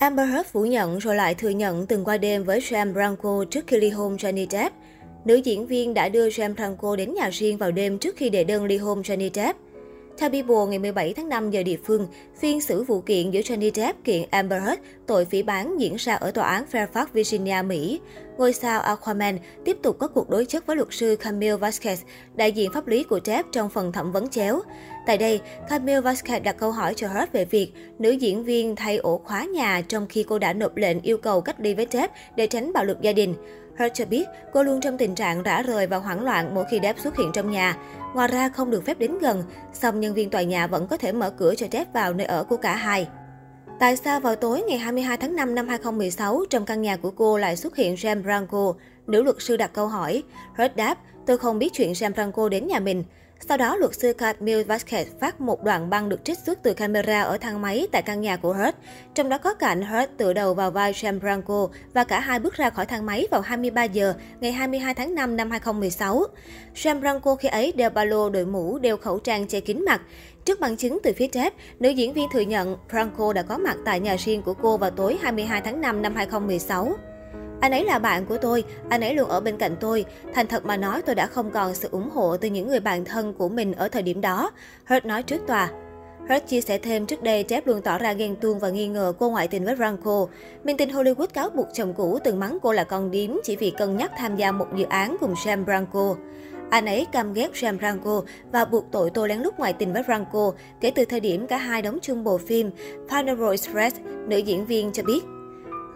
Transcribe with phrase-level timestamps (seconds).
[0.00, 3.66] Amber Heard phủ nhận rồi lại thừa nhận từng qua đêm với Sam Branco trước
[3.66, 4.76] khi ly hôn Johnny Depp.
[5.24, 8.44] Nữ diễn viên đã đưa Sam Branco đến nhà riêng vào đêm trước khi đệ
[8.44, 9.58] đơn ly hôn Johnny Depp.
[10.18, 12.06] Theo Bible, ngày 17 tháng 5 giờ địa phương,
[12.38, 16.14] phiên xử vụ kiện giữa Johnny Depp kiện Amber Heard tội phỉ bán diễn ra
[16.14, 18.00] ở tòa án Fairfax, Virginia, Mỹ.
[18.40, 21.96] Ngôi sao Aquaman tiếp tục có cuộc đối chất với luật sư Camille Vasquez,
[22.34, 24.60] đại diện pháp lý của Jeff trong phần thẩm vấn chéo.
[25.06, 28.96] Tại đây, Camille Vasquez đặt câu hỏi cho Hurt về việc nữ diễn viên thay
[28.96, 32.08] ổ khóa nhà trong khi cô đã nộp lệnh yêu cầu cách ly với Jeff
[32.36, 33.34] để tránh bạo lực gia đình.
[33.78, 36.78] Hurt cho biết cô luôn trong tình trạng rã rời và hoảng loạn mỗi khi
[36.82, 37.76] Depp xuất hiện trong nhà.
[38.14, 41.12] Ngoài ra không được phép đến gần, song nhân viên tòa nhà vẫn có thể
[41.12, 43.08] mở cửa cho Depp vào nơi ở của cả hai.
[43.80, 47.38] Tại sao vào tối ngày 22 tháng 5 năm 2016, trong căn nhà của cô
[47.38, 48.74] lại xuất hiện Sam Branco?
[49.06, 50.22] Nữ luật sư đặt câu hỏi.
[50.54, 53.04] Heard đáp, tôi không biết chuyện Sam Branco đến nhà mình.
[53.48, 57.22] Sau đó, luật sư Camille Vasquez phát một đoạn băng được trích xuất từ camera
[57.22, 58.74] ở thang máy tại căn nhà của Hurt.
[59.14, 62.54] Trong đó có cảnh Hurt tựa đầu vào vai Sam Branco và cả hai bước
[62.54, 66.24] ra khỏi thang máy vào 23 giờ ngày 22 tháng 5 năm 2016.
[66.74, 70.00] Sam Branco khi ấy đeo ba lô, đội mũ, đeo khẩu trang che kín mặt.
[70.44, 73.76] Trước bằng chứng từ phía Jeff, nữ diễn viên thừa nhận Branco đã có mặt
[73.84, 76.96] tại nhà riêng của cô vào tối 22 tháng 5 năm 2016.
[77.60, 80.04] Anh ấy là bạn của tôi, anh ấy luôn ở bên cạnh tôi.
[80.34, 83.04] Thành thật mà nói tôi đã không còn sự ủng hộ từ những người bạn
[83.04, 84.50] thân của mình ở thời điểm đó.
[84.88, 85.70] Hurt nói trước tòa.
[86.28, 89.12] Hurt chia sẻ thêm trước đây Jeff luôn tỏ ra ghen tuông và nghi ngờ
[89.18, 90.26] cô ngoại tình với Franco.
[90.64, 93.70] Minh tinh Hollywood cáo buộc chồng cũ từng mắng cô là con điếm chỉ vì
[93.70, 96.16] cân nhắc tham gia một dự án cùng Sam Franco.
[96.70, 100.02] Anh ấy cam ghét Sam Branco và buộc tội tôi lén lút ngoại tình với
[100.02, 102.70] Branco kể từ thời điểm cả hai đóng chung bộ phim
[103.08, 103.96] Final Express,
[104.28, 105.20] nữ diễn viên cho biết.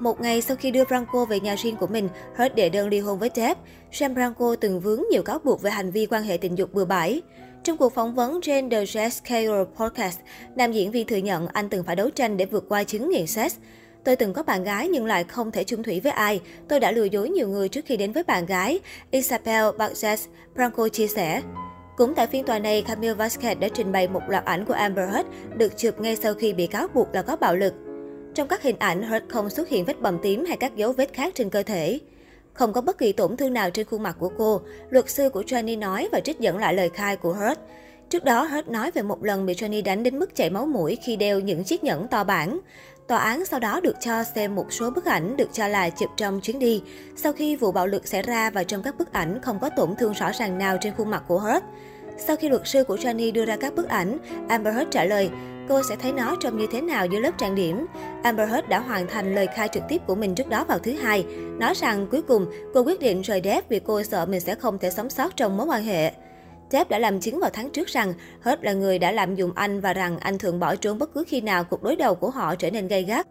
[0.00, 2.98] Một ngày sau khi đưa Branco về nhà riêng của mình, Hurt đệ đơn ly
[2.98, 3.60] hôn với Depp.
[3.92, 6.84] Sam Branco từng vướng nhiều cáo buộc về hành vi quan hệ tình dục bừa
[6.84, 7.22] bãi.
[7.64, 10.18] Trong cuộc phỏng vấn trên The Jazz Carol Podcast,
[10.56, 13.26] nam diễn viên thừa nhận anh từng phải đấu tranh để vượt qua chứng nghiện
[13.26, 13.56] sex.
[14.04, 16.40] Tôi từng có bạn gái nhưng lại không thể chung thủy với ai.
[16.68, 18.80] Tôi đã lừa dối nhiều người trước khi đến với bạn gái.
[19.10, 21.42] Isabel Barges, Branco chia sẻ.
[21.96, 25.10] Cũng tại phiên tòa này, Camille Vasquez đã trình bày một loạt ảnh của Amber
[25.10, 27.74] Heard được chụp ngay sau khi bị cáo buộc là có bạo lực.
[28.34, 31.12] Trong các hình ảnh, Hurt không xuất hiện vết bầm tím hay các dấu vết
[31.12, 31.98] khác trên cơ thể.
[32.52, 34.60] Không có bất kỳ tổn thương nào trên khuôn mặt của cô,
[34.90, 37.58] luật sư của Johnny nói và trích dẫn lại lời khai của Hurt.
[38.10, 40.98] Trước đó, Hurt nói về một lần bị Johnny đánh đến mức chảy máu mũi
[41.02, 42.60] khi đeo những chiếc nhẫn to bản.
[43.08, 46.10] Tòa án sau đó được cho xem một số bức ảnh được cho là chụp
[46.16, 46.82] trong chuyến đi,
[47.16, 49.96] sau khi vụ bạo lực xảy ra và trong các bức ảnh không có tổn
[49.98, 51.64] thương rõ ràng nào trên khuôn mặt của Hurt.
[52.18, 55.30] Sau khi luật sư của Johnny đưa ra các bức ảnh, Amber Heard trả lời,
[55.70, 57.86] cô sẽ thấy nó trông như thế nào dưới lớp trang điểm.
[58.22, 60.92] Amber Heard đã hoàn thành lời khai trực tiếp của mình trước đó vào thứ
[60.92, 61.24] hai,
[61.58, 64.78] nói rằng cuối cùng cô quyết định rời Depp vì cô sợ mình sẽ không
[64.78, 66.12] thể sống sót trong mối quan hệ.
[66.70, 69.80] Depp đã làm chứng vào tháng trước rằng Heard là người đã lạm dụng anh
[69.80, 72.54] và rằng anh thường bỏ trốn bất cứ khi nào cuộc đối đầu của họ
[72.54, 73.26] trở nên gay gắt.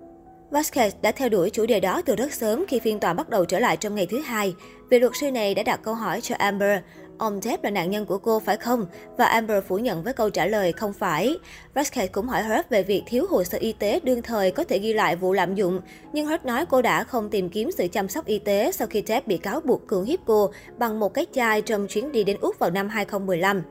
[0.52, 3.46] Vasquez đã theo đuổi chủ đề đó từ rất sớm khi phiên tòa bắt đầu
[3.46, 4.56] trở lại trong ngày thứ hai.
[4.90, 6.80] Vị luật sư này đã đặt câu hỏi cho Amber,
[7.18, 8.86] ông Depp là nạn nhân của cô phải không?
[9.18, 11.38] Và Amber phủ nhận với câu trả lời không phải.
[11.74, 14.80] Vasquez cũng hỏi Heard về việc thiếu hồ sơ y tế đương thời có thể
[14.80, 15.82] ghi lại vụ lạm dụng.
[16.14, 19.04] Nhưng Heard nói cô đã không tìm kiếm sự chăm sóc y tế sau khi
[19.08, 22.38] Depp bị cáo buộc cưỡng hiếp cô bằng một cái chai trong chuyến đi đến
[22.42, 23.62] Úc vào năm 2015.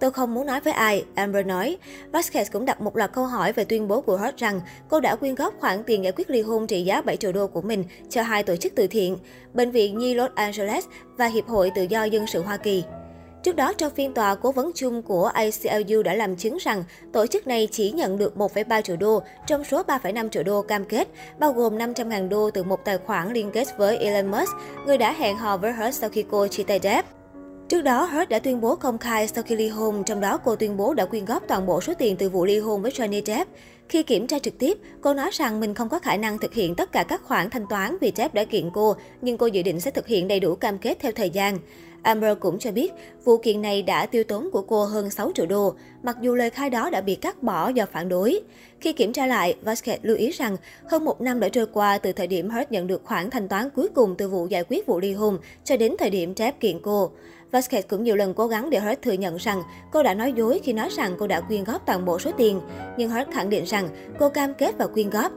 [0.00, 1.76] Tôi không muốn nói với ai, Amber nói.
[2.12, 5.16] Vasquez cũng đặt một loạt câu hỏi về tuyên bố của Hot rằng cô đã
[5.16, 7.84] quyên góp khoản tiền giải quyết ly hôn trị giá 7 triệu đô của mình
[8.08, 9.16] cho hai tổ chức từ thiện,
[9.54, 10.84] Bệnh viện Nhi Los Angeles
[11.16, 12.84] và Hiệp hội Tự do Dân sự Hoa Kỳ.
[13.42, 17.26] Trước đó, trong phiên tòa, cố vấn chung của ACLU đã làm chứng rằng tổ
[17.26, 21.08] chức này chỉ nhận được 1,3 triệu đô trong số 3,5 triệu đô cam kết,
[21.38, 24.52] bao gồm 500.000 đô từ một tài khoản liên kết với Elon Musk,
[24.86, 27.19] người đã hẹn hò với Hurt sau khi cô chia tay Depp.
[27.70, 30.56] Trước đó, Hurt đã tuyên bố công khai sau khi ly hôn, trong đó cô
[30.56, 33.24] tuyên bố đã quyên góp toàn bộ số tiền từ vụ ly hôn với Johnny
[33.24, 33.50] Depp.
[33.88, 36.74] Khi kiểm tra trực tiếp, cô nói rằng mình không có khả năng thực hiện
[36.74, 39.80] tất cả các khoản thanh toán vì Depp đã kiện cô, nhưng cô dự định
[39.80, 41.58] sẽ thực hiện đầy đủ cam kết theo thời gian.
[42.02, 42.92] Amber cũng cho biết,
[43.24, 46.50] vụ kiện này đã tiêu tốn của cô hơn 6 triệu đô, mặc dù lời
[46.50, 48.40] khai đó đã bị cắt bỏ do phản đối.
[48.80, 50.56] Khi kiểm tra lại, Vasquez lưu ý rằng
[50.86, 53.70] hơn một năm đã trôi qua từ thời điểm Heard nhận được khoản thanh toán
[53.70, 56.78] cuối cùng từ vụ giải quyết vụ ly hôn cho đến thời điểm Depp kiện
[56.82, 57.10] cô.
[57.52, 59.62] Vasquez cũng nhiều lần cố gắng để Heard thừa nhận rằng
[59.92, 62.60] cô đã nói dối khi nói rằng cô đã quyên góp toàn bộ số tiền.
[62.96, 63.88] Nhưng Heard khẳng định rằng
[64.18, 65.32] cô cam kết và quyên góp.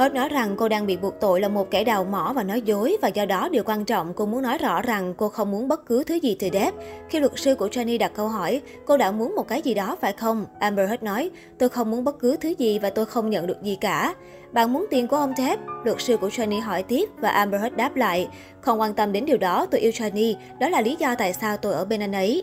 [0.00, 2.62] Hớt nói rằng cô đang bị buộc tội là một kẻ đào mỏ và nói
[2.62, 5.68] dối và do đó điều quan trọng cô muốn nói rõ rằng cô không muốn
[5.68, 6.78] bất cứ thứ gì từ Depp.
[7.08, 9.96] Khi luật sư của Jenny đặt câu hỏi, cô đã muốn một cái gì đó
[10.00, 10.46] phải không?
[10.58, 13.62] Amber Heard nói, tôi không muốn bất cứ thứ gì và tôi không nhận được
[13.62, 14.14] gì cả.
[14.52, 15.62] Bạn muốn tiền của ông Depp?
[15.84, 18.28] Luật sư của Johnny hỏi tiếp và Amber Heard đáp lại,
[18.60, 21.56] không quan tâm đến điều đó, tôi yêu Johnny, đó là lý do tại sao
[21.56, 22.42] tôi ở bên anh ấy.